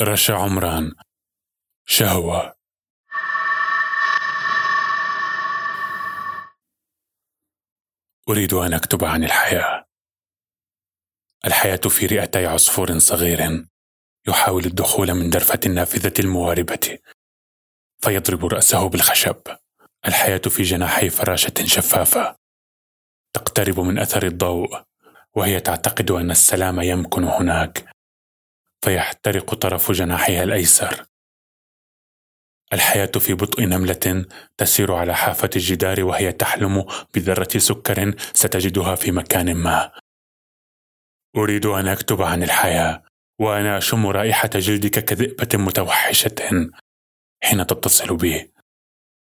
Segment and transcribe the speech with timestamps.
[0.00, 0.92] رشا عمران.
[1.86, 2.54] شهوة.
[8.28, 9.84] أريد أن أكتب عن الحياة.
[11.46, 13.66] الحياة في رئتي عصفور صغير
[14.28, 16.98] يحاول الدخول من درفة النافذة المواربة
[17.98, 19.42] فيضرب رأسه بالخشب.
[20.06, 22.36] الحياة في جناحي فراشة شفافة
[23.32, 24.82] تقترب من أثر الضوء
[25.34, 27.83] وهي تعتقد أن السلام يمكن هناك.
[28.84, 31.04] فيحترق طرف جناحها الأيسر
[32.72, 34.26] الحياة في بطء نملة
[34.56, 36.84] تسير على حافة الجدار وهي تحلم
[37.14, 39.90] بذرة سكر ستجدها في مكان ما.
[41.36, 43.02] أريد أن أكتب عن الحياة
[43.40, 46.70] وأنا أشم رائحة جلدك كذئبة متوحشة
[47.42, 48.52] حين تتصل بي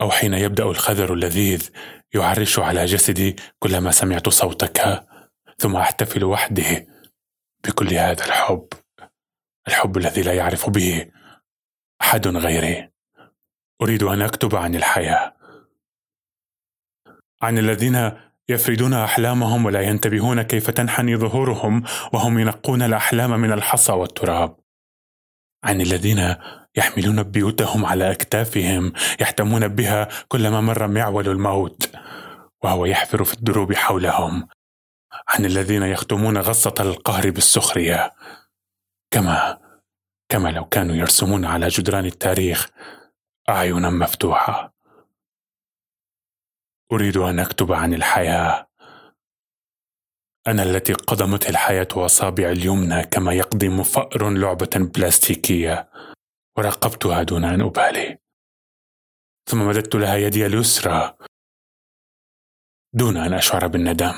[0.00, 1.70] أو حين يبدأ الخذر اللذيذ
[2.14, 5.06] يعرش على جسدي كلما سمعت صوتك
[5.58, 6.86] ثم أحتفل وحدي
[7.64, 8.68] بكل هذا الحب
[9.70, 11.06] الحب الذي لا يعرف به
[12.02, 12.90] أحد غيري.
[13.82, 15.32] أريد أن أكتب عن الحياة.
[17.42, 18.12] عن الذين
[18.48, 21.82] يفردون أحلامهم ولا ينتبهون كيف تنحني ظهورهم
[22.12, 24.56] وهم ينقون الأحلام من الحصى والتراب.
[25.64, 26.36] عن الذين
[26.76, 31.90] يحملون بيوتهم على أكتافهم يحتمون بها كلما مر معول الموت
[32.62, 34.48] وهو يحفر في الدروب حولهم.
[35.28, 38.12] عن الذين يختمون غصة القهر بالسخرية.
[39.10, 39.60] كما
[40.28, 42.68] كما لو كانوا يرسمون على جدران التاريخ
[43.48, 44.74] أعينا مفتوحة.
[46.92, 48.70] أريد أن أكتب عن الحياة.
[50.46, 55.90] أنا التي قضمت الحياة أصابع اليمنى كما يقضم فأر لعبة بلاستيكية.
[56.58, 58.18] وراقبتها دون أن أبالي.
[59.50, 61.16] ثم مددت لها يدي اليسرى
[62.94, 64.14] دون أن أشعر بالندم.